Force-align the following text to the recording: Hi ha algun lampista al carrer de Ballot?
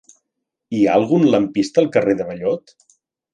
Hi 0.77 0.79
ha 0.87 0.95
algun 0.99 1.25
lampista 1.35 1.83
al 1.83 1.91
carrer 1.99 2.17
de 2.23 2.27
Ballot? 2.31 2.75